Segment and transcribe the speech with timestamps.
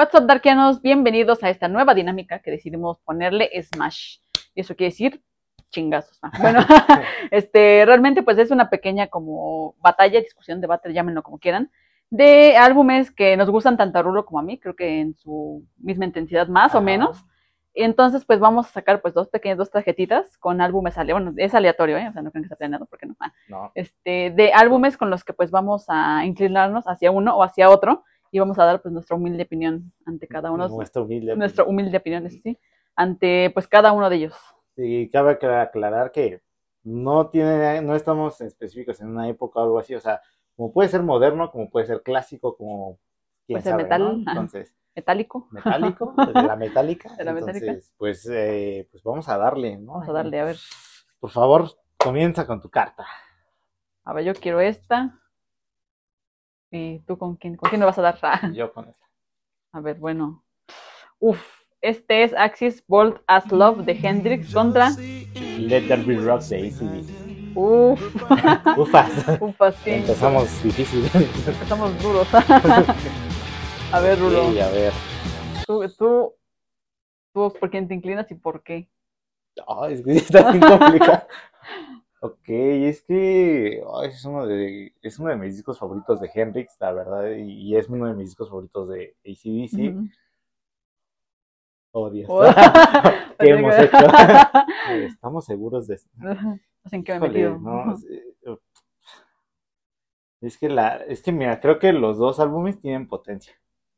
[0.00, 0.80] What's up, Darkianos?
[0.80, 4.16] Bienvenidos a esta nueva dinámica que decidimos ponerle Smash.
[4.54, 5.22] Y eso quiere decir
[5.68, 6.18] chingazos.
[6.22, 6.30] ¿no?
[6.40, 6.60] Bueno,
[7.30, 11.70] este, realmente pues es una pequeña como batalla, discusión, debate, llámenlo como quieran,
[12.08, 15.66] de álbumes que nos gustan tanto a Rulo como a mí, creo que en su
[15.76, 16.84] misma intensidad más o Ajá.
[16.86, 17.22] menos.
[17.74, 21.44] Y entonces pues vamos a sacar pues dos pequeñas, dos tarjetitas con álbumes aleatorios, bueno,
[21.44, 22.08] es aleatorio, ¿eh?
[22.08, 23.16] o sea, no creen que está planeado, porque no.
[23.20, 23.70] Ah, No.
[23.74, 28.04] este, de álbumes con los que pues vamos a inclinarnos hacia uno o hacia otro
[28.30, 31.36] y vamos a dar pues nuestra humilde opinión ante cada uno, Nuestra humilde.
[31.36, 32.58] nuestra humilde opinión, sí,
[32.96, 34.34] ante pues cada uno de ellos.
[34.76, 36.42] Y cabe acla- aclarar que
[36.82, 40.20] no tiene, no estamos específicos en una época o algo así, o sea,
[40.56, 42.98] como puede ser moderno, como puede ser clásico, como
[43.46, 44.12] Puede ser sabe, metal, ¿no?
[44.30, 45.48] Entonces, Metálico.
[45.50, 47.08] metálico, de la metálica.
[47.16, 47.66] De la metálica.
[47.66, 49.92] Entonces, pues, eh, pues vamos a darle, ¿no?
[49.94, 50.56] Vamos a darle, a ver.
[51.18, 51.68] Por favor,
[51.98, 53.06] comienza con tu carta.
[54.04, 55.18] A ver, yo quiero esta.
[56.70, 57.56] ¿Y tú con quién?
[57.56, 58.18] ¿Con quién me vas a dar?
[58.22, 59.06] Ah, Yo con esta.
[59.72, 60.44] A ver, bueno.
[61.18, 61.42] Uf,
[61.80, 64.90] este es Axis Bolt as Love de Hendrix contra.
[65.58, 67.56] Let There Be Rock de ACDC.
[67.56, 68.00] Uf,
[68.78, 69.10] Ufas.
[69.40, 69.90] ufa, sí.
[69.90, 71.04] Empezamos difícil.
[71.62, 72.28] Estamos duros.
[73.92, 74.50] A ver, Rulo.
[74.52, 74.92] Sí, a ver.
[75.66, 76.34] Tú, tú,
[77.34, 78.88] tú, ¿por quién te inclinas y por qué?
[79.66, 81.26] Ay, es que está bien complicado.
[82.22, 86.76] Ok, es que ay, es, uno de, es uno de mis discos favoritos de Hendrix,
[86.78, 89.96] la verdad, y, y es uno de mis discos favoritos de ACDC.
[89.96, 90.08] Ujú.
[91.92, 92.28] Oh, Dios.
[92.30, 92.44] Oh.
[93.38, 93.96] ¿Qué hemos hecho?
[95.06, 96.10] Estamos seguros de esto.
[96.92, 97.58] En qué me he metido.
[97.58, 98.58] no, es, eh,
[100.42, 103.54] es que la, es que mira, creo que los dos álbumes tienen potencia.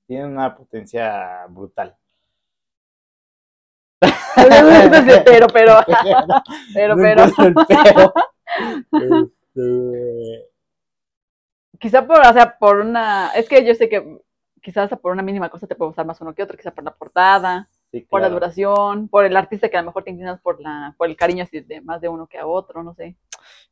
[0.06, 1.96] Tienen una potencia brutal.
[4.34, 5.76] Pero, pero,
[6.74, 8.12] pero, pero.
[9.00, 10.48] Este,
[11.78, 13.30] Quizá por, o sea, por una.
[13.34, 14.18] Es que yo sé que
[14.60, 16.84] quizás hasta por una mínima cosa te puede gustar más uno que otro, quizá por
[16.84, 20.40] la portada, sí, por la duración, por el artista que a lo mejor te inclinas
[20.40, 23.16] por la, por el cariño así de más de uno que a otro, no sé.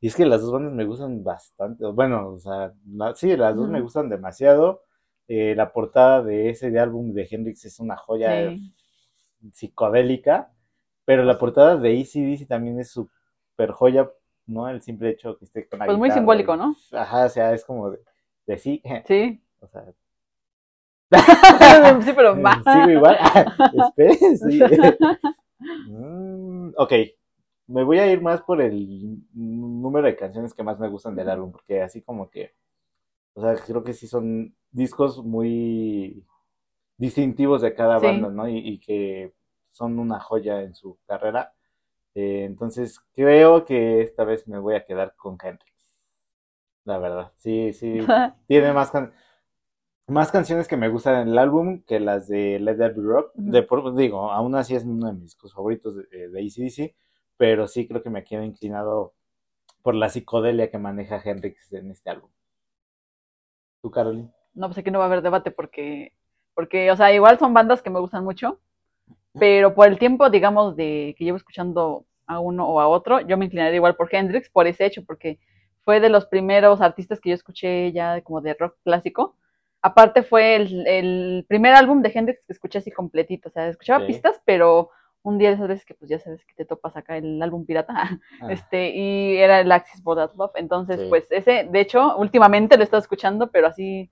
[0.00, 1.86] Y es que las dos bandas me gustan bastante.
[1.86, 4.82] Bueno, o sea, la- sí, las dos me gustan demasiado.
[5.28, 8.74] Eh, la portada de ese de álbum de Hendrix es una joya Sí.
[9.52, 10.52] Psicodélica,
[11.04, 14.10] pero la portada de AC/DC también es súper joya,
[14.46, 14.68] ¿no?
[14.68, 16.74] El simple hecho que esté con la Pues muy simbólico, ¿no?
[16.92, 18.00] Ajá, o sea, es como de,
[18.46, 19.42] de sí, Sí.
[19.60, 19.84] o sea,
[22.02, 22.58] sí, pero más.
[22.62, 23.18] sigo igual.
[23.74, 24.60] Espere, sí.
[25.88, 26.92] Mm, ok,
[27.66, 31.30] me voy a ir más por el número de canciones que más me gustan del
[31.30, 32.54] álbum, porque así como que,
[33.34, 36.24] o sea, creo que sí son discos muy
[37.00, 38.06] distintivos de cada Sí.
[38.06, 38.48] banda, ¿no?
[38.48, 39.34] Y, y que
[39.72, 41.54] son una joya en su carrera.
[42.14, 45.72] Eh, entonces, creo que esta vez me voy a quedar con Hendrix.
[46.84, 47.98] La verdad, sí, sí,
[48.46, 49.12] tiene más, can-
[50.08, 53.32] más canciones que me gustan en el álbum que las de Let There Be Rock.
[53.36, 56.96] De por- digo, aún así es uno de mis discos favoritos de, de AC/DC,
[57.36, 59.14] pero sí creo que me quedo inclinado
[59.82, 62.30] por la psicodelia que maneja Hendrix en este álbum.
[63.82, 64.30] ¿Tú, Caroline?
[64.54, 66.12] No, pues aquí no va a haber debate porque,
[66.60, 68.60] porque, o sea, igual son bandas que me gustan mucho,
[69.38, 73.38] pero por el tiempo, digamos, de que llevo escuchando a uno o a otro, yo
[73.38, 75.38] me inclinaría igual por Hendrix, por ese hecho, porque
[75.86, 79.36] fue de los primeros artistas que yo escuché ya como de rock clásico.
[79.80, 84.00] Aparte fue el, el primer álbum de Hendrix que escuché así completito, o sea, escuchaba
[84.00, 84.12] Sí.
[84.12, 84.90] pistas, pero
[85.22, 87.64] un día de esas veces que pues ya sabes que te topas acá el álbum
[87.64, 87.94] pirata,
[88.42, 91.06] Ah, este, y era el Axis of Love, entonces Sí.
[91.08, 94.10] pues ese, de hecho, últimamente lo he estado escuchando, pero así,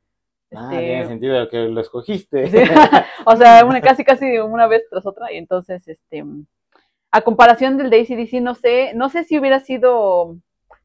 [0.54, 2.46] ah, este, tiene sentido que lo escogiste.
[2.50, 2.58] Sí.
[3.26, 6.24] o sea, una, casi casi una vez tras otra, y entonces, este,
[7.10, 10.36] a comparación del de ACDC, no sé, no sé si hubiera sido,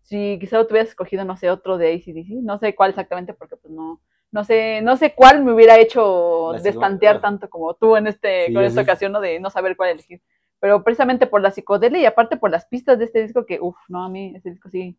[0.03, 3.73] si quizá hubieras escogido, no sé, otro de ACDC, no sé cuál exactamente, porque pues
[3.73, 3.99] no,
[4.31, 8.53] no sé, no sé cuál me hubiera hecho destantear tanto como tú en este, Sí,
[8.53, 9.19] con es- esta ocasión, ¿no?
[9.21, 10.21] De no saber cuál elegir.
[10.59, 13.75] Pero precisamente por la psicodelia y aparte por las pistas de este disco que, uff,
[13.89, 14.97] no, a mí ese disco sí.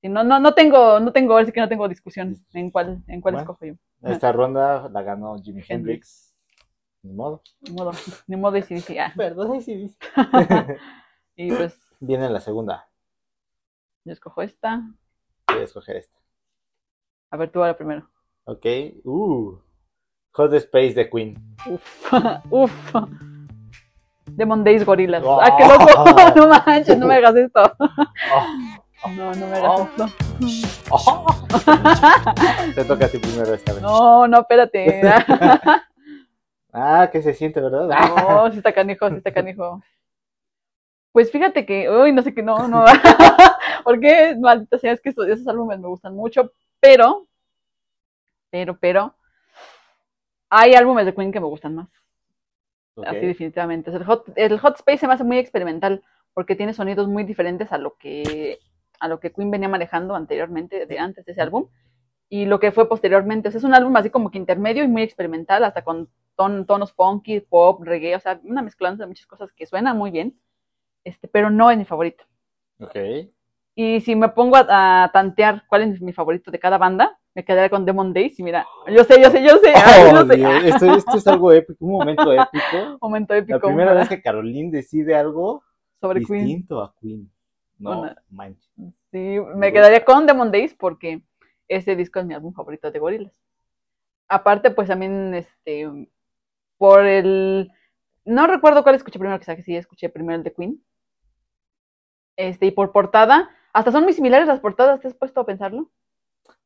[0.00, 3.02] Sí, no, no, no tengo, no tengo, ahora sí que no tengo discusión en cuál,
[3.06, 3.42] en cuál Bueno.
[3.52, 3.74] escojo yo.
[4.02, 6.34] Esta ronda la ganó Jimi Hendrix.
[7.02, 7.42] Ni modo.
[7.60, 7.92] Ni modo,
[8.26, 9.12] ni modo ACDC, ah.
[9.16, 9.94] Perdón, sí,
[11.36, 12.88] Y pues Viene la segunda.
[14.04, 14.82] yo escojo esta.
[15.48, 16.18] Voy a escoger esta.
[17.30, 18.08] A ver, tú ahora primero.
[18.44, 18.66] Ok.
[19.04, 19.58] Uh.
[20.32, 21.56] Hot Space de Queen.
[21.66, 22.12] Uf,
[22.50, 22.94] uf.
[24.26, 25.22] Demon Days Gorillas.
[25.24, 25.40] Oh.
[25.40, 26.36] ¡Ah, qué loco!
[26.36, 27.62] no manches, no me hagas esto.
[27.80, 28.46] Oh.
[29.08, 30.06] No, no me hagas esto.
[30.90, 31.26] Oh.
[32.74, 33.82] Te toca a ti primero esta vez.
[33.82, 35.02] No, no, espérate.
[36.78, 37.88] Ah, que se siente, ¿verdad?
[37.88, 39.80] No, sí está canijo, sí está canijo.
[41.10, 42.84] Pues fíjate que, uy, no sé qué, no, no.
[43.84, 47.26] Porque, maldita sea, es que esos, esos álbumes me gustan mucho, pero,
[48.50, 49.14] pero, pero,
[50.50, 51.90] hay álbumes de Queen que me gustan más.
[53.06, 53.90] Así definitivamente.
[53.90, 56.02] El, hot, el Hot Space se me hace muy experimental
[56.34, 58.58] porque tiene sonidos muy diferentes a lo que
[59.00, 61.68] a lo que Queen venía manejando anteriormente, de antes de ese álbum,
[62.28, 63.48] y lo que fue posteriormente.
[63.48, 66.66] O sea, es un álbum así como que intermedio y muy experimental, hasta con ton,
[66.66, 70.38] tonos funky, pop, reggae, o sea, una mezclanza de muchas cosas que suenan muy bien,
[71.04, 72.24] este, pero no es mi favorito.
[72.80, 72.96] Ok.
[73.74, 77.44] Y si me pongo a, a tantear cuál es mi favorito de cada banda, me
[77.44, 80.36] quedaré con Demon Days y mira, yo sé, yo sé, yo sé, Oh, yo sé.
[80.36, 82.98] Dios, esto, esto es algo épico, un momento épico.
[83.02, 85.62] Momento La épico primera para- vez que Caroline decide algo
[86.00, 86.44] sobre Queen.
[86.46, 87.30] distinto a Queen.
[87.78, 88.70] No, Una- manches.
[89.10, 91.22] Sí, me quedaría con Demon Days porque
[91.68, 93.40] ese disco es mi álbum favorito de Gorillaz.
[94.28, 95.88] Aparte, pues también, este,
[96.78, 97.70] por el...
[98.24, 100.82] No recuerdo cuál escuché primero, quizás que sí escuché primero el de Queen.
[102.36, 105.90] Este, y por portada, hasta son muy similares las portadas, ¿te has puesto a pensarlo?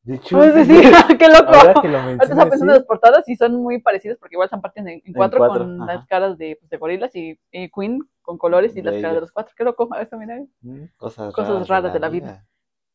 [0.03, 0.73] De hecho, Pues sí,
[1.19, 1.53] qué loco.
[1.53, 5.01] ahora que lo mencionas, pensando las portadas y son muy parecidas porque igual están en,
[5.05, 5.93] en cuatro, cuatro, con ajá.
[5.93, 9.21] las caras de, pues, de Gorillaz y, y Queen con colores y las caras de
[9.21, 9.53] los cuatro.
[9.57, 10.37] Qué loco, eso, mira.
[10.61, 12.45] Mm, Cosas, Cosas raras de la vida.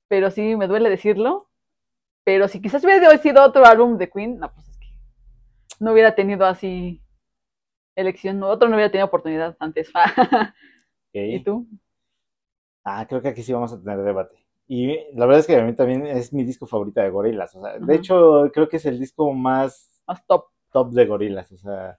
[0.08, 1.49] pero sí me duele decirlo.
[2.25, 4.87] Pero si quizás hubiera sido otro álbum de Queen, no, pues es que
[5.78, 7.00] no hubiera tenido así
[7.94, 9.93] elección, no, otro no hubiera tenido oportunidad antes.
[11.12, 11.44] ¿Y Ok.
[11.44, 11.67] tú?
[12.84, 14.37] Ah, creo que aquí sí vamos a tener debate.
[14.69, 17.55] Y la verdad es que a mí también es mi disco favorito de Gorillaz.
[17.55, 17.78] O sea, Ajá.
[17.81, 20.46] de hecho, creo que es el disco más Más top.
[20.73, 21.52] top de Gorillaz.
[21.52, 21.99] O sea,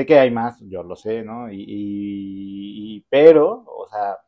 [0.00, 1.50] sé que hay más, yo lo sé, ¿no?
[1.52, 4.18] Y, y- y- pero, o sea,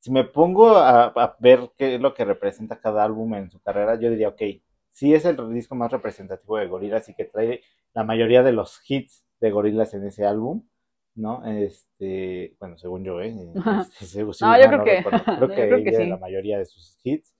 [0.00, 3.60] si me pongo a, a ver qué es lo que representa cada álbum en su
[3.60, 4.42] carrera, yo diría, ok,
[4.90, 7.62] sí es el disco más representativo de Gorillaz y que trae
[7.94, 10.64] la mayoría de los hits de Gorillaz en ese álbum,
[11.14, 11.44] ¿no?
[11.46, 13.34] Este, bueno, según yo, ¿eh?
[13.78, 15.02] Este, según- sí, No, yo creo que-.
[15.34, 16.10] Creo que, creo que tiene sí.
[16.10, 17.34] la mayoría de sus hits.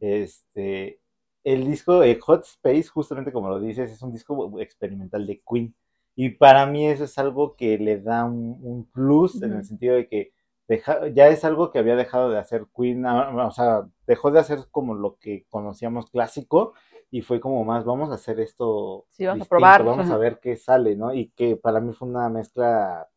[0.00, 1.00] Este,
[1.44, 5.74] el disco eh, Hot Space, justamente como lo dices, es un disco experimental de Queen.
[6.20, 9.94] Y para mí eso es algo que le da un, un plus en el sentido
[9.94, 10.32] de que
[10.66, 14.40] deja- ya es algo que había dejado de hacer Queen, ah, o sea, dejó de
[14.40, 16.74] hacer como lo que conocíamos clásico
[17.12, 19.84] y fue como más, vamos a hacer esto Sí, vamos a probar.
[19.84, 21.14] vamos a ver qué sale, ¿no?
[21.14, 23.08] Y que para mí fue una mezcla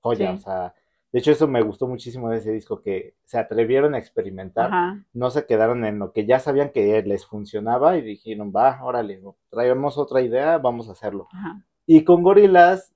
[0.00, 0.36] joya, Sí.
[0.36, 0.74] o sea,
[1.12, 5.04] de hecho eso me gustó muchísimo de ese disco, que se atrevieron a experimentar Ajá.
[5.12, 9.20] no se quedaron en lo que ya sabían que les funcionaba y dijeron, va, órale,
[9.50, 11.28] traemos otra idea, vamos a hacerlo.
[11.32, 11.62] Ajá.
[11.86, 12.92] Y con Gorilas,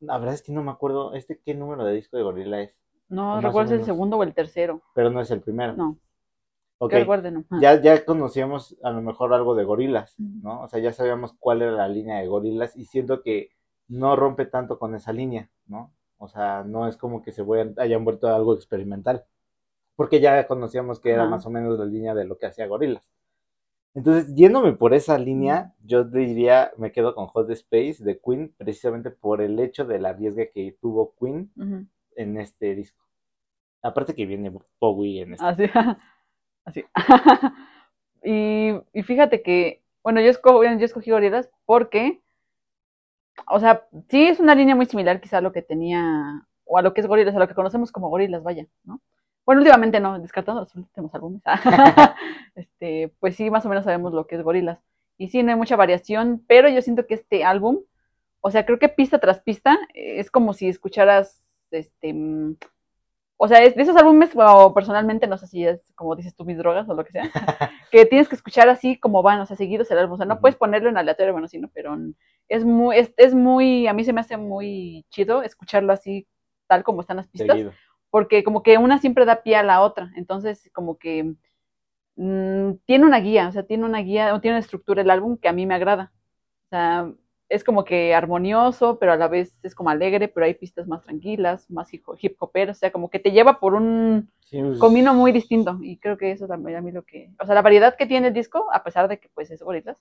[0.00, 2.74] la verdad es que no me acuerdo, este qué número de disco de Gorila es,
[3.08, 4.82] No recuerdo si es el segundo o el tercero.
[4.94, 5.74] pero no es el primero.
[5.74, 5.98] No,
[6.78, 7.44] Ok, que recuerde, no.
[7.48, 7.60] Ajá.
[7.60, 10.16] ya, ya conocíamos a lo mejor algo de Gorilas.
[10.18, 10.62] ¿no?
[10.62, 13.50] O sea, ya sabíamos cuál era la línea de Gorilas y siento que
[13.88, 15.92] no rompe tanto con esa línea, ¿no?
[16.18, 17.44] O sea, no es como que se
[17.76, 19.24] hayan vuelto a algo experimental,
[19.94, 23.04] porque ya conocíamos que era más o menos la línea de lo que hacía Gorilas.
[23.94, 29.10] Entonces, yéndome por esa línea, yo diría, me quedo con Hot Space de Queen, precisamente
[29.10, 31.50] por el hecho del arriesgue que tuvo Queen
[32.16, 33.04] en este disco.
[33.82, 35.44] Aparte que viene Bowie en este.
[35.46, 35.64] Así.
[36.64, 36.84] Así.
[38.24, 42.22] y, y fíjate que, bueno, yo, esco- yo escogí Gorillaz porque,
[43.48, 46.82] o sea, sí es una línea muy similar quizá a lo que tenía, o a
[46.82, 49.00] lo que es Gorillaz, a lo que conocemos como Gorillaz, vaya, ¿no?
[49.46, 51.42] Bueno, últimamente no, descartando los últimos álbumes.
[52.54, 54.78] este, pues sí, más o menos sabemos lo que es Gorillaz.
[55.16, 57.80] Y sí, no hay mucha variación, pero yo siento que este álbum,
[58.40, 62.56] o sea, creo que pista tras pista, eh, es como si escucharas, este, mm,
[63.36, 66.44] o sea, es de esos álbumes, o personalmente, no sé si es como dices tú,
[66.44, 67.22] mis drogas o lo que sea,
[67.92, 70.14] que tienes que escuchar así como van, o sea, seguidos el álbum.
[70.14, 71.68] O sea, no puedes ponerlo en aleatorio, bueno, sí, ¿no?
[71.74, 71.96] Pero
[72.48, 76.26] es muy, es, es muy, a mí se me hace muy chido escucharlo así,
[76.66, 77.72] tal como están las pistas, Seguido.
[78.14, 80.12] Porque como que una siempre da pie a la otra.
[80.14, 81.34] Entonces, como que
[82.14, 85.36] mm, tiene una guía, o sea, tiene una guía, o tiene una estructura el álbum
[85.36, 86.12] que a mí me agrada.
[86.66, 87.12] O sea,
[87.48, 91.02] es como que armonioso, pero a la vez es como alegre, pero hay pistas más
[91.02, 92.04] tranquilas, más hip
[92.38, 95.80] hoperas, o sea, como que te lleva por un Sí, pues, camino muy distinto.
[95.82, 98.28] Y creo que eso también a mí lo que, o sea, la variedad que tiene
[98.28, 99.96] el disco, a pesar de que pues es gorilas,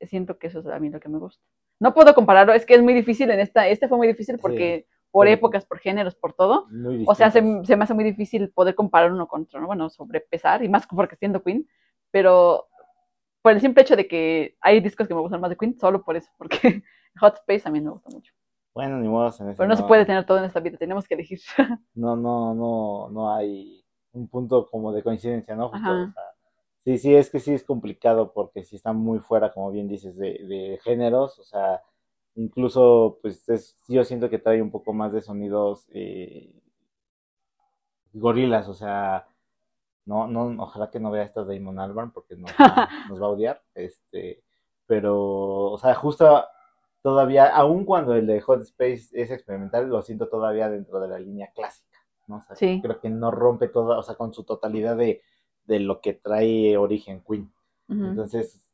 [0.00, 1.40] siento que eso es a mí lo que me gusta.
[1.78, 4.86] No puedo compararlo, es que es muy difícil en esta, este fue muy difícil porque
[5.10, 5.32] por Sí.
[5.32, 6.66] épocas, por géneros, por todo.
[6.70, 9.66] muy O sea, se, se me hace muy difícil poder comparar uno con otro, ¿no?
[9.66, 11.68] Bueno, sobrepesar, y más porque siendo Queen,
[12.10, 12.68] pero
[13.42, 16.04] por el simple hecho de que hay discos que me gustan más de Queen, solo
[16.04, 16.82] por eso, porque
[17.20, 18.32] Hot Space mí me gusta mucho.
[18.74, 19.26] Bueno, ni modo.
[19.26, 21.40] en ese Pero no se puede tener todo en esta vida, tenemos que elegir.
[21.94, 25.70] no, no, no, no hay un punto como de coincidencia, ¿no?
[25.70, 26.02] Justo, Ajá.
[26.10, 26.22] o sea,
[26.84, 30.16] sí, sí, es que sí es complicado porque si están muy fuera, como bien dices,
[30.16, 31.82] de, de géneros, o sea,
[32.38, 36.52] incluso, pues es- yo siento que trae un poco más de sonidos eh,
[38.12, 39.26] gorilas, o sea,
[40.06, 42.50] no, no, ojalá que no vea esto Damon Albarn porque nos
[42.86, 44.42] va, nos va a odiar, este,
[44.86, 45.16] pero,
[45.72, 46.44] o sea, justo
[47.02, 51.18] todavía, aun cuando el de Hot Space es experimental, lo siento todavía dentro de la
[51.18, 52.36] línea clásica, ¿no?
[52.38, 52.80] O sea, Sí.
[52.82, 55.22] creo que no rompe toda, o sea, con su totalidad de,
[55.64, 57.52] de lo que trae origen Queen.
[57.90, 58.67] Entonces,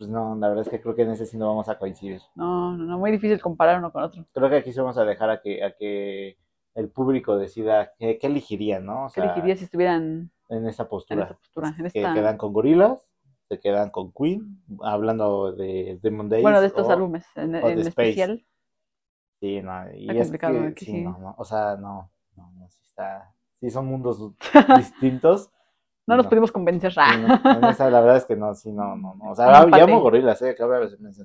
[0.00, 2.22] pues no, la verdad es que creo que en ese sí no vamos a coincidir.
[2.34, 4.24] No, no, no, muy difícil comparar uno con otro.
[4.32, 6.38] Creo que aquí sí vamos a dejar a que, a que
[6.74, 9.04] el público decida qué, qué elegiría, ¿no?
[9.04, 11.24] O ¿Qué sea, elegiría si estuvieran en esa en postura.
[11.24, 11.74] esta postura?
[11.78, 12.14] En Que esta...
[12.14, 13.08] quedan con Gorilas,
[13.50, 16.44] se quedan con Queen, hablando de Demon Days.
[16.44, 18.42] Bueno, de estos o- álbumes en, en especial.
[19.40, 21.04] Sí, no, y Está es complicado, que, aquí sí, sí.
[21.04, 24.32] no, no, o sea, no, no, no, sí está, sí son mundos
[24.76, 25.50] distintos.
[26.10, 26.30] No nos No.
[26.30, 26.92] pudimos convencer.
[27.62, 29.30] No, esa, la verdad es que no, sí, no, no, no.
[29.30, 29.80] O sea, empate.
[29.80, 30.56] llamo gorilas, eh,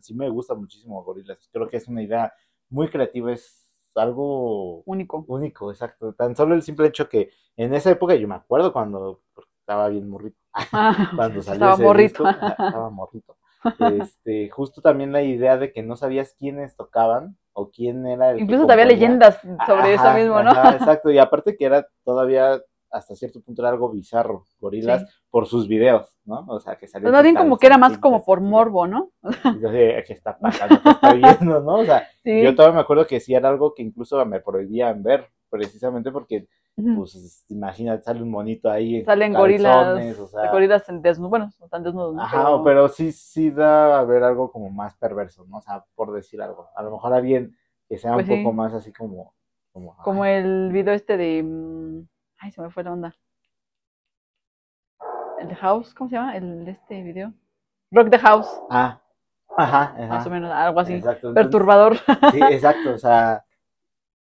[0.02, 1.50] sí me gusta muchísimo gorilas.
[1.52, 2.32] Creo que es una idea
[2.70, 5.24] muy creativa, es algo Único.
[5.28, 6.14] único, exacto.
[6.14, 9.22] Tan solo el simple hecho que en esa época yo me acuerdo cuando
[9.60, 10.38] estaba bien morrito,
[10.74, 12.24] Ah, cuando salió estaba morrito.
[12.26, 13.38] disco, estaba morrito.
[13.80, 18.42] Este, justo también la idea de que no sabías quiénes tocaban o quién era el
[18.42, 20.52] Incluso todavía leyendas sobre eso mismo, ¿no?
[20.52, 22.62] ajá, exacto, y aparte que era todavía
[22.96, 25.08] hasta cierto punto era algo bizarro, gorilas, Sí.
[25.30, 26.46] por sus videos, ¿no?
[26.48, 29.12] O sea, que salían Pero más bien como que era más como por morbo, ¿no?
[29.22, 30.80] así, ¿qué está pasando?
[30.82, 31.76] ¿Qué está viendo, no?
[31.80, 32.42] O sea, Sí.
[32.44, 36.48] yo todavía me acuerdo que sí era algo que incluso me prohibían ver, precisamente porque,
[36.76, 38.98] pues, imagínate, sale un monito ahí.
[38.98, 42.22] en Salen gorilas, o sea, gorilas en desnudos, bueno, no tan desnudos, ¿no?
[42.24, 42.88] Ajá, pero...
[42.90, 45.58] sí, sí da a ver algo como más perverso, ¿no?
[45.58, 46.68] O sea, por decir algo.
[46.76, 47.56] A lo mejor alguien
[47.88, 48.44] que sea Pues un sí.
[48.44, 49.34] poco más así como...
[50.04, 51.44] Como, el video este de...
[52.40, 53.16] Ay, se me fue la onda.
[55.40, 56.36] El de House, ¿cómo se llama?
[56.36, 57.34] El de este video.
[57.92, 59.00] Rock the House, Ah,
[59.58, 60.08] ajá, ajá.
[60.08, 60.94] más o menos, algo así.
[60.94, 61.30] Exacto.
[61.30, 61.98] entonces- Perturbador.
[62.32, 63.46] Sí, exacto, o sea,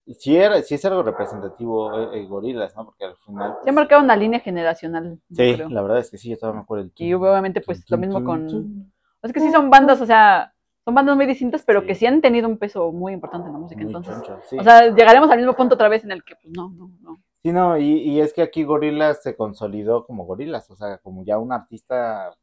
[0.07, 2.85] sí, era, sí es algo representativo eh, eh, gorilas, ¿no?
[2.85, 3.57] Porque al final...
[3.65, 5.69] Se ha marcado una línea generacional, Sí, creo.
[5.71, 6.85] la verdad es que sí, yo todavía me acuerdo.
[6.85, 8.93] el Y tun, obviamente, pues, lo mismo con...
[9.23, 10.53] Es que sí son bandas, o sea,
[10.85, 11.87] son bandas muy distintas, pero Sí.
[11.87, 14.15] que sí han tenido un peso muy importante en la música, Muy entonces...
[14.23, 14.59] choncho, sí.
[14.59, 17.19] O sea, llegaremos al mismo punto otra vez en el que, pues, no, no, no.
[17.45, 21.25] Sí, no, y, y es que aquí Gorilas se consolidó como Gorilas, o sea, como
[21.27, 22.35] ya un artista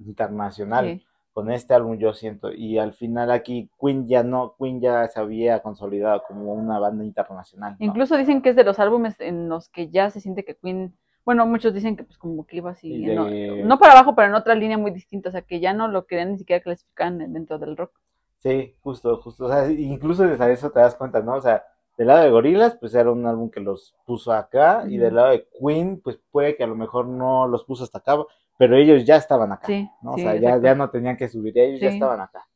[0.00, 1.06] internacional Sí.
[1.32, 2.52] con este álbum, yo siento.
[2.52, 7.04] Y al final aquí Queen ya no, Queen ya se había consolidado como una banda
[7.04, 7.76] internacional.
[7.78, 7.86] ¿no?
[7.86, 10.94] Incluso dicen que es de los álbumes en los que ya se siente que Queen,
[11.24, 14.16] bueno, muchos dicen que pues como que iba así, Y no, de- no para abajo,
[14.16, 16.60] pero en otra línea muy distinta, o sea, que ya no lo querían ni siquiera
[16.60, 17.92] clasificar en- dentro del rock.
[18.38, 19.44] Sí, justo, justo.
[19.44, 21.34] O sea, incluso desde eso te das cuenta, ¿no?
[21.36, 21.62] O sea,
[21.96, 25.30] del lado de Gorilas, pues era un álbum que los puso acá, y del lado
[25.30, 28.16] de Queen, pues puede que a lo mejor no los puso hasta acá,
[28.58, 29.66] pero ellos ya estaban acá.
[29.66, 30.12] Sí, ¿no?
[30.12, 32.46] O sí, sea, ya, ya no tenían que subir, ellos ya estaban acá.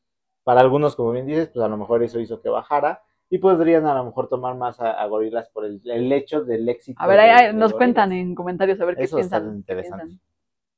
[0.44, 3.86] Para algunos, como bien dices, pues a lo mejor eso hizo que bajara y podrían
[3.86, 7.02] a lo mejor tomar más a, a Gorilas por el, el hecho del éxito.
[7.02, 9.38] A ver, ahí, de- ahí de nos cuentan en comentarios a ver qué Eso está
[9.38, 9.50] piensan.
[9.52, 10.04] qué interesante.
[10.06, 10.26] piensan.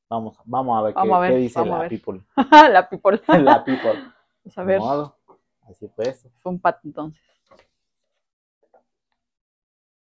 [0.09, 1.88] Vamos, vamos a ver, Vamos qué, a ver, qué dice la ver.
[1.91, 2.23] people.
[2.73, 3.21] la people.
[3.43, 4.05] la people.
[4.43, 5.17] Pues a ver, modo.
[5.69, 6.27] Así pues.
[6.38, 7.23] fue un pat entonces.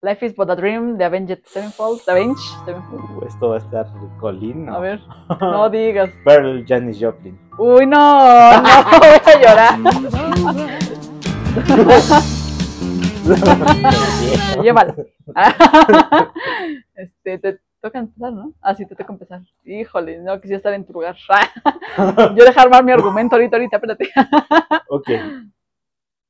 [0.06, 2.04] Life is but a dream de Avenged Sevenfold.
[2.04, 3.02] De Avenged Sevenfold.
[3.10, 3.86] Uh, esto va a estar
[4.20, 4.76] colín, ¿no?
[4.76, 5.00] A ver,
[5.40, 6.10] no digas.
[6.24, 7.36] Pearl Janis Joplin.
[7.58, 8.68] Uy, no, no,
[9.00, 9.74] voy a llorar.
[14.62, 14.94] Llévala.
[16.94, 18.52] este, te toca empezar, ¿no?
[18.62, 19.40] Ah, sí, te toca empezar.
[19.64, 21.16] Híjole, no quisiera estar en tu lugar.
[22.36, 24.08] Yo dejar armar mi argumento ahorita, ahorita, espérate.
[24.88, 25.10] ok.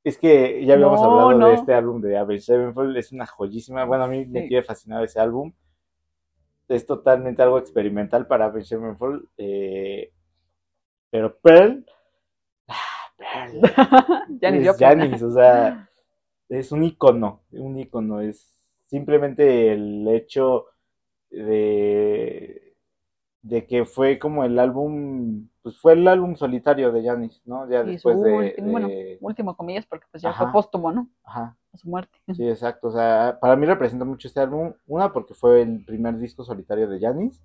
[0.07, 1.47] Es que ya habíamos No, hablado no.
[1.49, 3.83] de este álbum de Avenged Sevenfold, es una joyísima.
[3.85, 5.53] Bueno, a mí me tiene fascinado ese álbum.
[6.67, 9.27] Es totalmente algo experimental para Avenged Sevenfold.
[9.37, 10.11] eh,
[11.09, 11.85] pero Pearl.
[12.67, 13.61] ah, Pearl.
[14.41, 14.77] Janis es.
[14.77, 15.89] Janis, o sea,
[16.49, 20.67] es un icono, un icono, es simplemente el hecho
[21.29, 22.75] de,
[23.41, 27.69] de que fue como el álbum, pues fue el álbum solitario de Janis, ¿no?
[27.69, 28.87] Ya Y después de, último, bueno,
[29.19, 30.45] último comillas, porque pues ya Ajá.
[30.45, 31.09] fue póstumo, ¿no?
[31.25, 32.17] Ajá, A su muerte.
[32.33, 36.17] sí, exacto, o sea, para mí representa mucho este álbum, una porque fue el primer
[36.19, 37.43] disco solitario de Janis,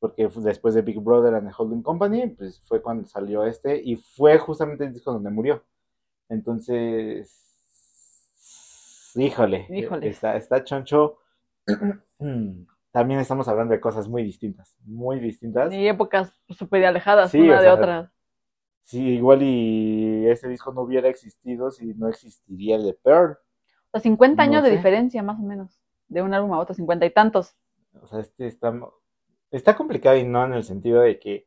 [0.00, 3.96] porque después de Big Brother and the Holding Company, pues fue cuando salió este, y
[3.96, 5.62] fue justamente el disco donde murió.
[6.30, 7.30] Entonces,
[9.14, 10.08] híjole, Híjole.
[10.08, 11.18] Está, está choncho.
[12.90, 15.72] También estamos hablando de cosas muy distintas, muy distintas.
[15.72, 18.12] Y épocas súper alejadas Sí, una o de otra.
[18.82, 23.32] Sí, igual y este disco no hubiera existido si no existiría el de Pearl.
[23.32, 24.76] O sea, 50 no años de sé.
[24.76, 25.78] diferencia, más o menos.
[26.08, 27.54] De un álbum a otro, 50 y tantos.
[28.00, 28.72] O sea, este está,
[29.50, 31.46] está complicado y no en el sentido de que,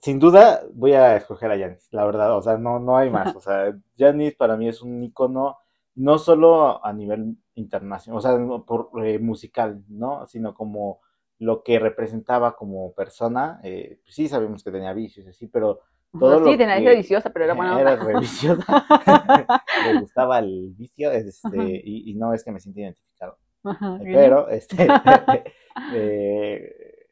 [0.00, 2.36] sin duda, voy a escoger a Janis, la verdad.
[2.36, 3.34] O sea, no, no hay más.
[3.36, 5.58] O sea, Janis para mí es un icono
[5.96, 8.36] no solo a nivel internacional, o sea,
[8.66, 10.26] por, eh, musical, ¿no?
[10.26, 11.00] Sino como
[11.38, 13.60] lo que representaba como persona.
[13.62, 15.80] Eh, pues sí, sabemos que tenía vicios, así, pero
[16.18, 18.86] todo sí, lo tenía que viciosa, pero era buena era religiosa.
[19.84, 23.38] Le gustaba el vicio, este, y, y no es que me sienta identificado.
[23.64, 24.12] Ajá, ¿qué?
[24.12, 24.86] Pero, este,
[25.94, 27.06] eh,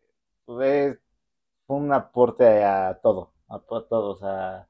[0.45, 0.99] pues,
[1.67, 4.69] fue un aporte a todo, a to- todo, o sea,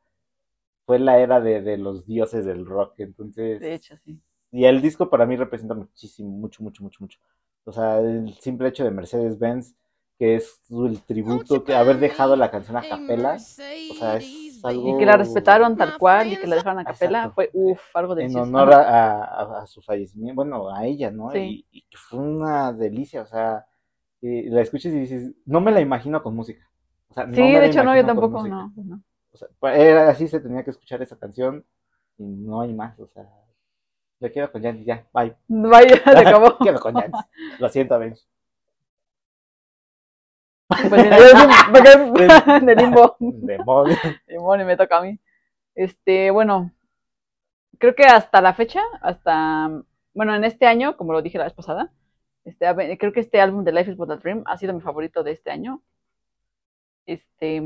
[0.87, 4.21] fue la era de, de los dioses del rock, entonces, De hecho, sí.
[4.51, 7.19] y el disco para mí representa muchísimo, mucho, mucho, mucho, mucho.
[7.65, 9.75] O sea, el simple hecho de Mercedes-Benz,
[10.19, 14.89] que es el tributo, que haber dejado la canción a capela, o sea, es algo...
[14.89, 17.35] Y que la respetaron tal cual y que la dejaron a capela Exacto.
[17.35, 18.43] fue, uff, algo en delicioso.
[18.49, 19.23] honor Ajá.
[19.25, 19.25] a,
[19.59, 21.31] a- a su fallecimiento, bueno, a ella, ¿no?
[21.31, 21.39] Sí.
[21.73, 23.67] Y, y que fue una delicia, o sea,
[24.21, 26.69] y la escuchas y dices, no me la imagino con música.
[27.09, 29.03] O sea, no Sí, de hecho, no, yo tampoco, no, pues no.
[29.33, 31.65] O sea, era así, se tenía que escuchar esa canción
[32.19, 33.29] y no hay más, o sea,
[34.23, 35.35] yo quiero con Janis, ya, bye.
[35.49, 36.57] Vaya, se acabó.
[36.59, 37.17] Quiero con Janis.
[37.59, 38.25] Lo siento, Bench.
[40.69, 41.19] Pues mira,
[42.61, 43.17] sí, de limbo.
[43.19, 44.65] Demonio.
[44.65, 45.19] Me toca a mí.
[45.75, 46.71] Este, bueno,
[47.79, 49.69] creo que hasta la fecha, hasta,
[50.15, 51.93] bueno, en este año, como lo dije la vez pasada,
[52.45, 52.67] este,
[52.99, 55.33] creo que este álbum de Life is But a Dream ha sido mi favorito de
[55.33, 55.83] este año.
[57.07, 57.61] Este,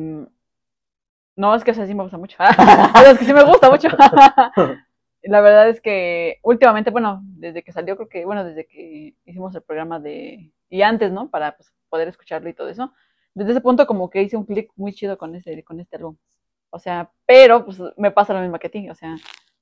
[1.37, 2.37] no, es que o sea, sí me gusta mucho.
[2.95, 3.88] Pero es que sí me gusta mucho.
[5.23, 9.55] La verdad es que últimamente, bueno, desde que salió, creo que, bueno, desde que hicimos
[9.55, 11.31] el programa de, y antes, ¿no?
[11.31, 12.93] Para pues, poder escucharlo y todo eso.
[13.35, 16.16] Desde ese punto como que hice un clic muy chido con este, con este álbum.
[16.71, 18.88] O sea, pero pues me pasa lo mismo que a ti.
[18.88, 19.16] O sea,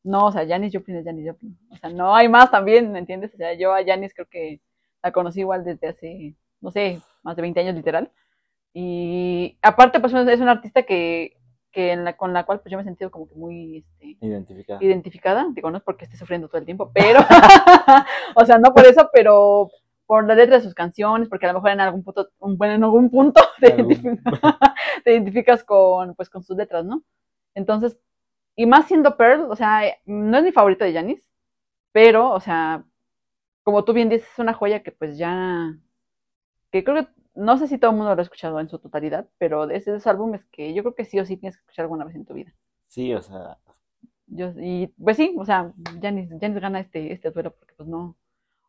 [0.05, 1.59] no, o sea, Janis Joplin es Janis Joplin.
[1.71, 3.35] O sea, no hay más también, ¿me entiendes?
[3.35, 4.61] O sea, yo a Janis creo que
[5.03, 8.13] la conocí igual desde hace, no sé, más de 20 años literal.
[8.75, 11.37] Y aparte, pues es una artista que,
[11.75, 14.17] que en la, con la cual pues yo me he sentido como que muy este,
[14.25, 14.83] Identificada.
[14.83, 15.47] identificada.
[15.53, 17.19] Digo, no es porque esté sufriendo todo el tiempo, pero,
[18.37, 19.71] o sea, no por eso, pero
[20.07, 22.75] por la letra de sus canciones, porque a lo mejor en algún punto, un- bueno,
[22.75, 24.59] en algún punto te, Algún- identifi-
[25.05, 27.03] te identificas con, pues, con sus letras, ¿no?
[27.55, 27.99] Entonces,
[28.57, 31.29] y más siendo Pearl, o sea, no es mi favorito de Janis,
[31.93, 32.85] pero, o sea,
[33.65, 35.75] como tú bien dices, es una joya que pues ya,
[36.71, 39.29] que creo que, no sé si todo el mundo lo ha escuchado en su totalidad,
[39.39, 41.85] pero es de esos álbumes que yo creo que sí o sí tienes que escuchar
[41.85, 42.53] alguna vez en tu vida.
[42.89, 43.59] Sí, o sea,
[44.27, 48.17] Yo, y pues sí, o sea, Janis, Janis gana este, este duelo porque pues no.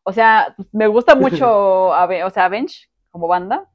[0.04, 3.68] O sea, pues, me gusta mucho, Ave- o sea, Avenge como banda,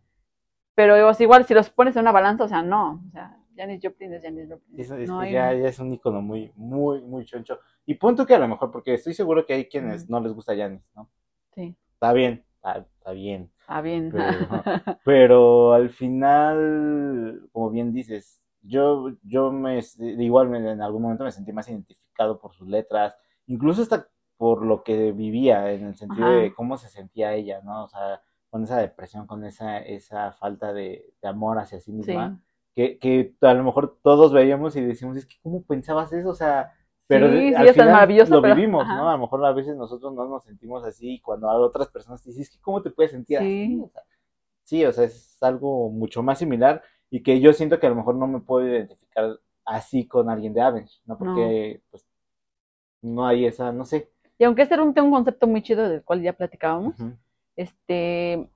[0.76, 3.04] pero o sea, igual si los pones en una balanza, o sea, no.
[3.08, 4.80] O sea, Janis Joplin es Janis Joplin.
[4.80, 7.60] es, es no ya, ya es un icono muy, muy, muy choncho.
[7.86, 10.12] Y punto que a lo mejor, porque estoy seguro que hay quienes Mm.
[10.12, 11.10] no les gusta Janis, ¿no?
[11.54, 13.52] Sí, Está bien, está, está bien.
[13.72, 14.12] Ah, bien.
[14.12, 14.48] Pero,
[15.04, 21.32] pero al final, como bien dices, yo, yo me, igual me- en algún momento me
[21.32, 23.16] sentí más identificado por sus letras,
[23.48, 24.08] incluso hasta
[24.38, 26.34] por lo que vivía, en el sentido Ajá.
[26.34, 27.84] de cómo se sentía ella, ¿no?
[27.86, 32.14] O sea, con esa depresión, con esa, esa falta de, de amor hacia sí sí,
[32.14, 32.42] misma,
[32.76, 36.30] que, que a lo mejor todos veíamos y decimos, es que ¿cómo pensabas eso?
[36.30, 36.74] O sea,
[37.16, 38.96] pero Sí, de- sí, al es final maravilloso, lo pero- vivimos, ajá.
[38.98, 39.10] ¿no?
[39.10, 42.22] A lo mejor a veces nosotros no nos sentimos así y cuando a otras personas
[42.24, 43.44] te dicen, es que ¿cómo te puedes sentir Sí.
[43.64, 43.92] así?
[44.64, 47.96] Sí, o sea, es algo mucho más similar y que yo siento que a lo
[47.96, 51.18] mejor no me puedo identificar así con alguien de Avenge, ¿no?
[51.18, 52.06] Porque pues
[53.02, 54.10] no hay esa, no sé.
[54.38, 56.96] Y aunque este tiene un concepto muy chido del cual ya platicábamos,
[57.56, 58.50] este,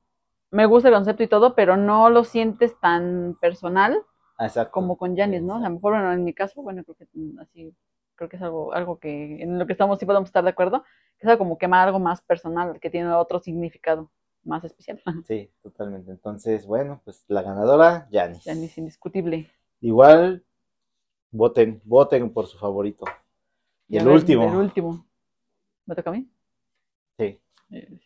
[0.52, 4.02] me gusta el concepto y todo, pero no lo sientes tan personal
[4.40, 4.72] Exacto.
[4.72, 5.56] como con Janis, ¿no?
[5.56, 7.08] O sea, a lo mejor, bueno, en mi caso, bueno, creo que
[7.42, 7.74] así,
[8.16, 10.84] creo que es algo, algo que en lo que estamos sí podemos estar de acuerdo,
[11.18, 14.10] que es algo como que más, algo más personal, que tiene otro significado
[14.44, 15.02] más especial.
[15.28, 16.12] Sí, totalmente.
[16.12, 18.44] Entonces, bueno, pues la ganadora, Janis.
[18.44, 19.50] Janis, indiscutible.
[19.82, 20.44] Igual,
[21.32, 23.06] voten, voten por su favorito.
[23.88, 24.44] Y el ver, último.
[24.50, 25.06] El último.
[25.86, 26.28] ¿Me toca a mí?
[27.18, 27.40] Sí.
[27.72, 28.00] Eh.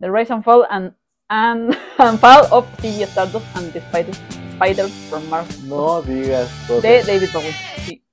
[0.00, 0.94] The Rise and Fall and,
[1.28, 4.20] and, and Fall of Ziggy Stardust and the Spiders,
[4.54, 5.62] Spiders from Mars.
[5.64, 6.82] No digas cosas.
[6.82, 7.52] De David Bowie.
[7.86, 8.04] Sí.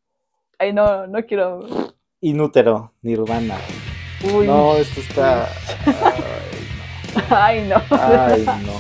[0.60, 1.65] Ay, no, no quiero.
[2.22, 3.56] Inútero, Nirvana.
[4.34, 4.45] Uy.
[4.45, 5.48] No, esto está.
[7.30, 7.78] Ay, no.
[7.91, 8.74] Ay, no.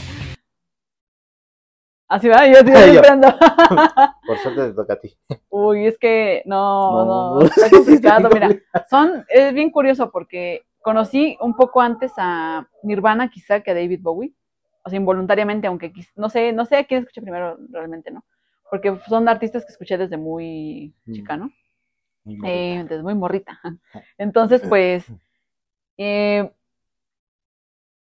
[2.09, 2.79] Así va, yo estoy Yo.
[2.95, 3.27] esperando.
[4.25, 5.15] Por suerte te toca a ti.
[5.49, 7.41] Uy, es que no, no, No.
[7.45, 8.29] está complicado.
[8.33, 8.49] Mira,
[8.89, 13.99] son, es bien curioso porque conocí un poco antes a Nirvana quizá que a David
[14.01, 14.33] Bowie.
[14.83, 18.25] O sea, involuntariamente, aunque no sé, no sé a quién escuché primero realmente, ¿no?
[18.71, 21.13] Porque son artistas que escuché desde muy Mm.
[21.13, 21.51] chica, ¿no?
[22.37, 23.59] Muy Eh, desde muy morrita.
[24.17, 25.05] Entonces, pues,
[25.97, 26.51] eh,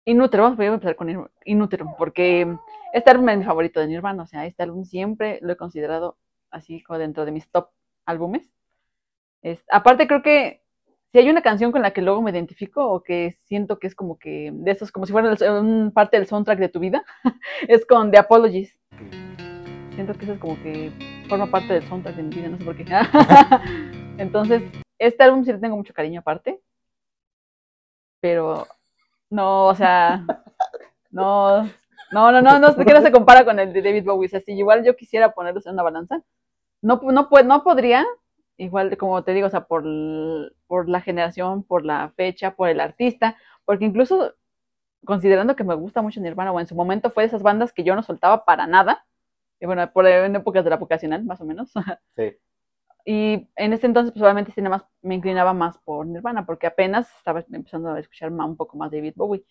[0.05, 2.57] Inútero, vamos a empezar con In- Inútero, porque
[2.91, 6.17] este álbum es mi favorito de Nirvana, o sea, este álbum siempre lo he considerado
[6.51, 7.69] así como dentro de mis top
[8.05, 8.45] álbumes.
[9.41, 10.61] Es- aparte creo que
[11.11, 13.95] si hay una canción con la que luego me identifico o que siento que es
[13.95, 17.03] como que de esos, como si fuera un parte del soundtrack de tu vida,
[17.67, 18.77] es con The Apologies.
[19.95, 20.91] Siento que eso es como que
[21.33, 22.85] forma parte del soundtrack de mi vida, no sé por qué.
[24.19, 24.61] Entonces,
[24.99, 26.61] este álbum sí le tengo mucho cariño aparte.
[28.19, 28.67] Pero,
[29.31, 30.23] no, o sea,
[31.09, 31.63] no,
[32.11, 34.27] no, no, no, no, que no se compara con el de David Bowie.
[34.27, 36.21] O sea, si igual yo quisiera ponerlos en una balanza,
[36.83, 38.05] no, no, no podría,
[38.57, 39.83] igual como te digo, o sea, por,
[40.67, 44.35] por la generación, por la fecha, por el artista, porque incluso
[45.03, 47.83] considerando que me gusta mucho Nirvana, o en su momento fue de esas bandas que
[47.83, 49.03] yo no soltaba para nada,
[49.59, 51.71] y bueno, por en épocas de la vocacional, más o menos.
[52.15, 52.37] Sí.
[53.05, 57.89] Y en ese entonces, pues más, me inclinaba más por Nirvana, porque apenas estaba empezando
[57.89, 59.43] a escuchar un poco más David Bowie.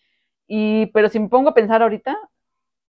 [0.47, 2.17] Y, pero si me pongo a pensar ahorita,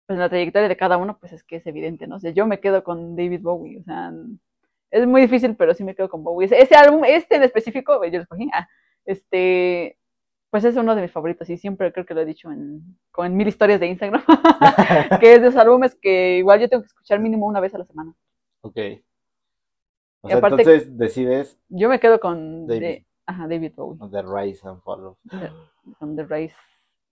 [0.10, 2.16] pues en la trayectoria de cada uno, pues es que es evidente, ¿no?
[2.16, 4.12] O sea, yo me quedo con David Bowie, o sea,
[4.92, 6.50] es muy difícil, pero sí me quedo con Bowie.
[6.52, 8.68] Ese, álbum, este en específico, yo lo escogí, ah,
[9.06, 9.99] este,
[10.50, 13.36] pues es uno de mis favoritos y siempre creo que lo he dicho en, con
[13.36, 14.24] mil historias de Instagram,
[15.20, 17.78] que es de esos álbumes que igual yo tengo que escuchar mínimo una vez a
[17.78, 18.16] la semana.
[18.62, 18.78] Ok.
[20.22, 21.58] O sea, entonces decides.
[21.70, 24.00] Yo me quedo con David, ajá, David Bowie.
[24.12, 25.18] The Rise and Follow.
[25.98, 26.56] Con The Rise.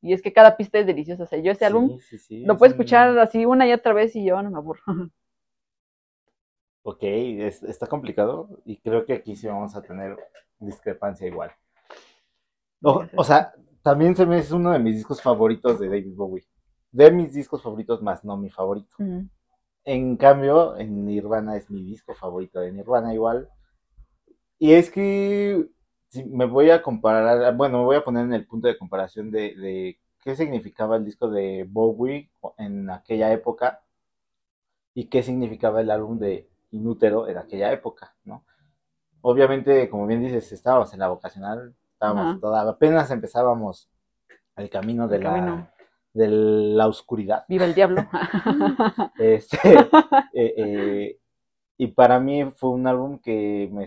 [0.01, 1.23] Y es que cada pista es deliciosa.
[1.23, 1.97] O sea, yo ese álbum
[2.29, 4.81] lo puedo escuchar así una y otra vez y yo no me aburro.
[6.89, 10.15] Ok, está complicado y creo que aquí sí vamos a tener
[10.57, 11.51] discrepancia igual.
[12.81, 16.47] O, sea, también se me es uno de mis discos favoritos de David Bowie.
[16.91, 18.95] De mis discos favoritos, más no mi favorito.
[19.83, 23.49] En cambio, en Nirvana es mi disco favorito de Nirvana igual.
[24.59, 25.67] Y es que
[26.09, 29.31] si me voy a comparar, bueno, me voy a poner en el punto de comparación
[29.31, 33.81] de, de qué significaba el disco de Bowie en aquella época
[34.93, 38.43] y qué significaba el álbum de inútero en aquella época, ¿no?
[39.21, 43.89] Obviamente, como bien dices, estábamos en la vocacional, estábamos apenas empezábamos
[44.55, 45.71] el camino de la
[46.13, 47.45] de la oscuridad.
[47.47, 48.07] Viva el diablo.
[49.19, 49.79] este,
[50.33, 51.19] eh, eh,
[51.77, 53.85] y para mí fue un álbum que me,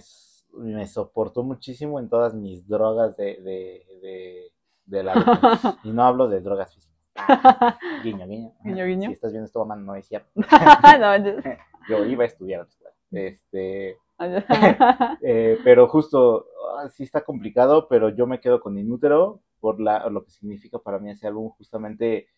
[0.55, 4.53] me, soportó muchísimo en todas mis drogas de, de,
[4.85, 5.15] de, la
[5.83, 6.97] Y no hablo de drogas físicas.
[8.05, 8.53] guiño, guiño.
[8.63, 9.09] Guiño, guiño.
[9.09, 10.31] Si estás viendo esto, mamá, no es cierto.
[11.89, 12.69] yo iba a estudiar
[13.11, 13.99] Este,
[15.23, 20.09] eh, pero justo, ah, sí está complicado, pero yo me quedo con Inútero por la,
[20.09, 22.29] lo que significa para mí ese álbum, justamente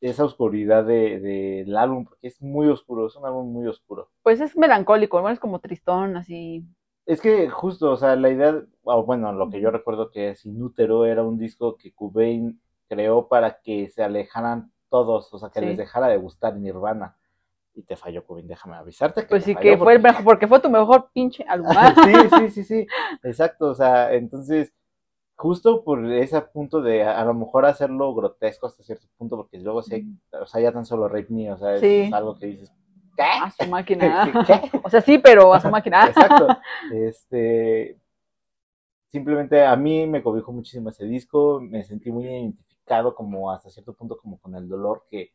[0.00, 4.10] esa oscuridad del de, álbum, porque es muy oscuro, es un álbum muy oscuro.
[4.22, 6.66] Pues es melancólico, es como tristón, así.
[7.06, 11.06] Es que justo, o sea, la idea, bueno, lo que yo recuerdo que es Inútero
[11.06, 15.76] era un disco que Cobain creó para que se alejaran todos, o sea, que les
[15.76, 17.16] dejara de gustar Nirvana
[17.74, 19.22] y te falló, Cubin, déjame avisarte.
[19.22, 21.72] Que pues sí, que fue el mejor, porque fue tu mejor pinche álbum.
[22.04, 22.86] sí, sí, sí, sí,
[23.22, 24.72] exacto, o sea, entonces,
[25.36, 29.82] justo por ese punto de a, lo mejor hacerlo grotesco hasta cierto punto, porque luego
[29.82, 32.72] sí, o sea, ya tan solo Rape Me, o sea, es algo que dices,
[33.16, 33.22] ¿qué?
[33.22, 34.32] A su máquina.
[34.82, 36.06] O sea, sí, pero a su máquina.
[36.06, 36.48] exacto,
[36.92, 37.98] este,
[39.08, 43.94] simplemente a mí me cobijó muchísimo ese disco, me sentí muy identificado como hasta cierto
[43.94, 45.32] punto como con el dolor que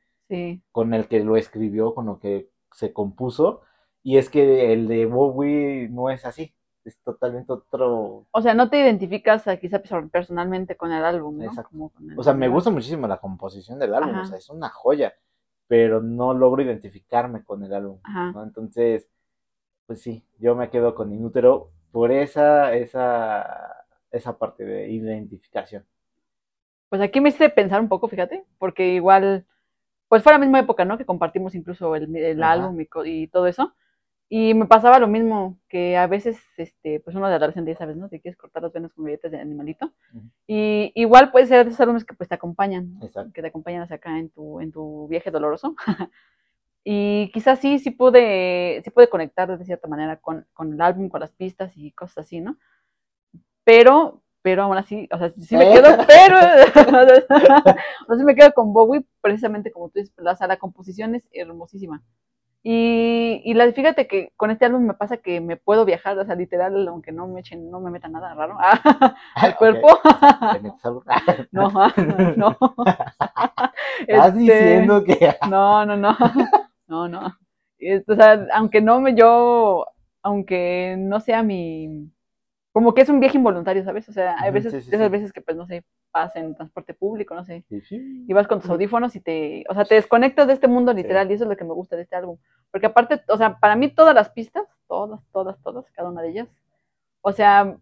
[0.72, 3.62] con el que lo escribió, con lo que se compuso.
[4.04, 6.54] Y es que el de Bowie no es así,
[6.86, 8.28] es totalmente otro.
[8.32, 11.52] O sea, no te identificas quizá personalmente con el álbum, ¿no?
[12.16, 15.14] o sea, me gusta muchísimo la composición del álbum, o sea, es una joya,
[15.68, 18.00] pero no logro identificarme con el álbum,
[18.44, 19.10] Entonces,
[19.86, 25.86] pues sí, yo me quedo con Inútero por esa, esa, esa parte de identificación.
[26.90, 29.46] Pues aquí me hice pensar un poco, fíjate, porque igual
[30.08, 30.98] pues fue la misma época, ¿no?
[30.98, 33.74] Que compartimos incluso el, álbum y, todo eso.
[34.30, 37.96] Y me pasaba lo mismo, que a veces, este, pues uno de adolescente, ya sabes,
[37.96, 38.10] ¿no?
[38.10, 39.94] Te quieres cortar las venas con galletas de animalito.
[40.46, 43.00] Y igual puede ser de esos álbumes que pues te acompañan,
[43.34, 45.76] que te acompañan hacia acá en tu, en tu viaje doloroso.
[46.84, 51.10] y quizás sí, sí pude, sí pude conectar de cierta manera con, con el álbum,
[51.10, 52.58] con las pistas y cosas así, ¿no?
[53.64, 57.06] Pero, pero aún así, o sea, sí me quedo, pero, o
[58.08, 61.28] sea, sí me quedo con Bowie, precisamente como tú dices, o sea, la composición es
[61.34, 62.02] hermosísima.
[62.64, 66.26] Y, y la, fíjate que con este álbum me pasa que me puedo viajar, o
[66.26, 68.58] sea, literal, aunque no me echen, no me meta nada raro
[69.36, 70.00] al cuerpo.
[71.52, 71.70] no,
[72.38, 72.58] no.
[74.08, 75.36] Estás este, diciendo que.
[75.50, 76.16] no, no, no.
[76.88, 77.38] No, no.
[78.08, 79.86] O sea, aunque no me, yo,
[80.24, 82.10] aunque no sea mi,
[82.78, 84.08] como que es un viaje involuntario, ¿sabes?
[84.08, 87.44] O sea, hay veces, esas veces que pues no sé, vas en transporte público, no
[87.44, 90.94] sé, y vas con tus audífonos y te, o sea, te desconectas de este mundo
[90.94, 92.38] literal y eso es lo que me gusta de este álbum.
[92.70, 96.30] Porque aparte, o sea, para mí todas las pistas, todas, todas, todas, cada una de
[96.30, 96.48] ellas,
[97.22, 97.76] o sea,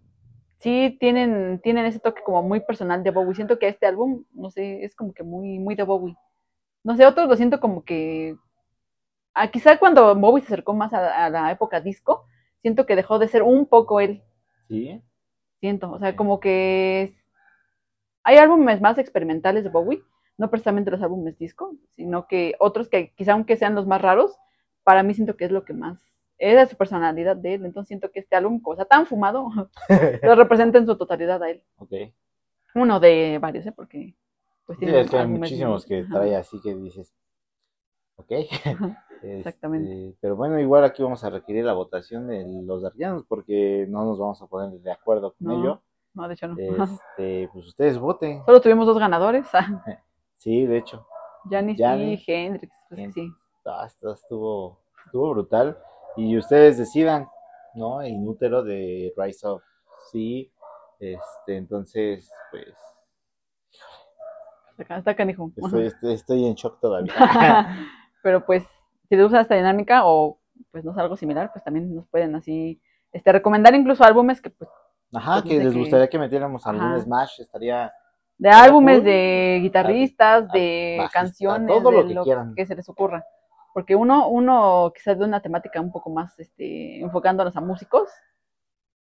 [0.60, 3.36] sí tienen, tienen ese toque como muy personal de Bowie.
[3.36, 6.16] Siento que este álbum, no sé, es como que muy, muy de Bowie.
[6.86, 8.38] No sé, otros lo siento como que
[9.34, 12.28] ah, quizá cuando Bowie se acercó más a, a la época disco,
[12.62, 14.24] siento que dejó de ser un poco él.
[14.68, 15.02] Sí.
[15.60, 17.24] Siento, o sea, como que es-
[18.24, 20.04] hay álbumes más experimentales de Bowie,
[20.38, 24.36] no precisamente los álbumes disco, sino que otros que quizá aunque sean los más raros,
[24.84, 27.66] para mí siento que es lo que más es de su personalidad de él.
[27.66, 29.48] Entonces siento que este álbum, o sea, tan fumado,
[30.24, 31.64] lo representa en su totalidad a él.
[31.78, 31.94] ok.
[32.76, 33.72] Uno de varios, ¿eh?
[33.72, 34.16] Porque
[34.66, 37.14] pues Sí, tiene hay muchísimos que trae así que dices,
[38.18, 38.32] ok.
[39.34, 40.08] Exactamente.
[40.10, 44.06] Este, pero bueno, igual aquí vamos a requerir la votación de los darkianos porque no
[44.06, 45.60] nos vamos a poner de acuerdo con No.
[45.60, 45.82] ello.
[46.14, 46.56] No, de hecho no.
[46.58, 48.44] Este, pues ustedes voten.
[48.46, 49.84] Solo tuvimos dos ganadores, ah,
[50.38, 51.06] Sí, de hecho.
[51.50, 52.76] Janis y Hendrix.
[52.90, 53.30] Pues sí.
[53.66, 55.78] Ah, esto estuvo, estuvo brutal.
[56.16, 57.28] Y ustedes decidan,
[57.74, 58.06] ¿no?
[58.06, 59.62] Inútero de Rise of
[60.12, 60.52] Sí.
[61.00, 62.74] Este, entonces, pues,
[64.78, 65.52] está canijo.
[65.56, 67.14] estoy, estoy, estoy en shock todavía.
[68.24, 68.64] Pero pues,
[69.08, 70.40] si les gusta esta dinámica o
[70.72, 74.50] pues no es algo similar, pues también nos pueden así este, recomendar incluso álbumes que
[74.50, 74.70] pues
[75.14, 77.00] Ajá, Pues, que les gustaría que metiéramos algún Ajá.
[77.00, 77.94] Smash, estaría
[78.38, 79.06] de álbumes cool.
[79.06, 82.54] de guitarristas, de bajista, canciones, todo lo de que quieran.
[82.56, 83.24] que se les ocurra.
[83.74, 88.10] Porque uno, uno quizás de una temática un poco más este, enfocándonos a músicos.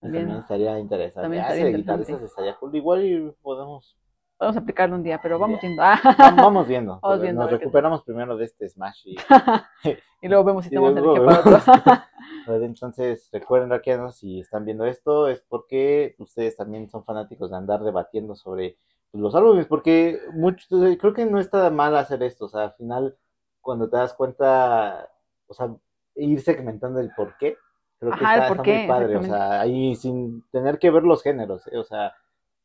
[0.00, 1.22] También, También estaría interesante.
[1.22, 2.74] también Ah, estaría de guitarristas estaría cool.
[2.74, 3.96] Igual y podemos.
[4.40, 5.68] Podemos aplicarlo un día, pero vamos Ya.
[5.68, 5.82] viendo.
[5.82, 6.98] Ah, Vamos, vamos viendo.
[7.02, 9.16] Vamos viendo, a Nos recuperamos primero de este Smash y
[10.22, 11.38] y luego vemos si estamos en para vemos.
[11.38, 11.68] otros.
[12.46, 17.50] A ver, Entonces, recuerden, Raquianos, si están viendo esto, es porque ustedes también son fanáticos
[17.50, 18.78] de andar debatiendo sobre
[19.10, 20.66] pues, los álbumes, porque mucho,
[20.98, 23.16] creo que no está mal hacer esto, o sea, al final,
[23.60, 25.10] cuando te das cuenta,
[25.48, 25.68] o sea,
[26.16, 27.58] ir segmentando el por qué,
[27.98, 30.90] creo que Ajá, está, por está qué, muy padre, o sea, ahí sin tener que
[30.90, 31.76] ver los géneros, ¿eh?
[31.76, 32.14] o sea,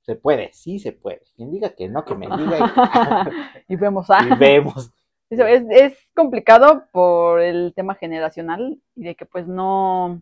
[0.06, 3.24] se puede, sí se puede, quien diga que no, que me diga
[3.68, 4.08] y vemos.
[4.10, 4.20] ah.
[4.30, 4.92] y, y vemos.
[5.28, 10.22] Es, es complicado por el tema generacional y de que pues no,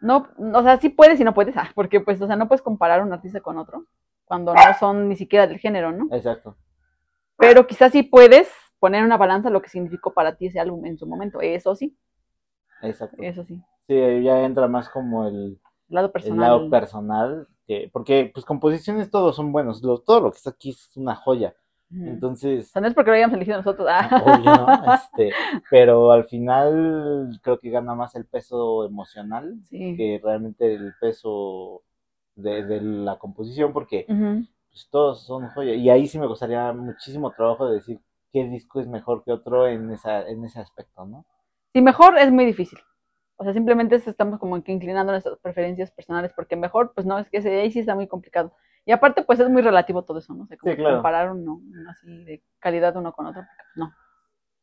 [0.00, 2.62] no, o sea, sí puedes y no puedes, ah, porque pues, o sea, no puedes
[2.62, 3.86] comparar un artista con otro
[4.24, 6.06] cuando no son ni siquiera del género, ¿no?
[6.14, 6.56] Exacto.
[7.36, 10.86] Pero quizás sí puedes poner en una balanza lo que significó para ti ese álbum
[10.86, 11.98] en su momento, eso sí,
[12.82, 13.16] Exacto.
[13.20, 15.60] eso sí, Sí, ya entra más como el,
[15.90, 16.40] lado el personal.
[16.40, 20.70] lado personal, que, porque pues composiciones todos son buenos, lo- todo lo que está aquí
[20.70, 21.54] es una joya.
[21.92, 24.22] Entonces, O sea, no es porque lo hayamos elegido nosotros, ah.
[24.24, 24.94] obvio, ¿no?
[24.94, 25.32] Este,
[25.70, 29.96] pero al final creo que gana más el peso emocional sí.
[29.96, 31.82] que realmente el peso
[32.36, 35.74] de, de la composición, porque pues, todos son joya.
[35.74, 38.00] Y ahí sí me costaría muchísimo trabajo de decir
[38.32, 41.26] qué disco es mejor que otro en, esa, en ese aspecto, ¿no?
[41.72, 42.78] Sí, mejor es muy difícil.
[43.40, 47.18] O sea, simplemente es- estamos como que inclinando nuestras preferencias personales, porque mejor, pues no,
[47.18, 48.52] es que ese- ahí sí está muy complicado.
[48.84, 50.44] Y aparte, pues es muy relativo todo eso, ¿no?
[50.44, 50.96] O sea, como Sí, claro.
[50.96, 53.94] comparar uno, uno así de calidad uno con otro, pues, no.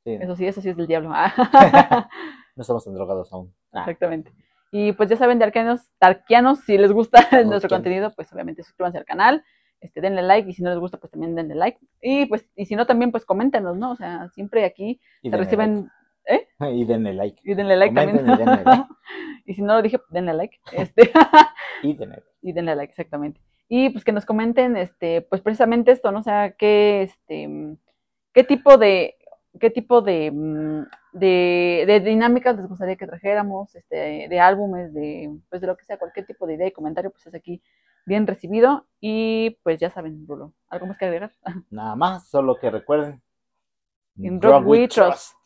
[0.04, 1.10] Sí, Eso sí, eso sí es del diablo.
[2.56, 3.52] No estamos tan drogados aún.
[3.72, 4.32] Ah, Exactamente.
[4.72, 8.98] Y pues ya saben, de Arqueanos, Darkianos, si les gusta nuestro contenido, pues obviamente suscríbanse
[9.00, 9.44] al canal,
[9.80, 11.80] este, denle like, y si no les gusta, pues también denle like.
[12.02, 13.92] Y pues, y si no, también, pues coméntenos, ¿no?
[13.92, 15.90] O sea, siempre aquí se reciben, like.
[16.60, 17.40] Y denle like.
[17.44, 18.36] y denle like Comenten también.
[18.36, 18.88] y denle like.
[19.46, 20.58] y si no lo dije, denle like.
[20.72, 21.12] Este.
[21.84, 22.28] Y denle like.
[22.42, 23.40] y denle like, exactamente.
[23.70, 26.20] Y pues que nos comenten, este, pues precisamente esto, ¿no?
[26.20, 27.78] O sea, qué, este,
[28.34, 29.16] qué tipo de,
[29.60, 35.38] qué tipo de, mm, de, de dinámicas les gustaría que trajéramos, este, de álbumes, de,
[35.50, 37.62] pues de lo que sea, cualquier tipo de idea y comentario, pues es aquí
[38.06, 38.88] bien recibido.
[39.02, 41.32] Y pues ya saben, Rulo, ¿algo más que agregar?
[41.70, 43.22] Nada más, solo que recuerden.
[44.16, 45.37] In Rock We Trust.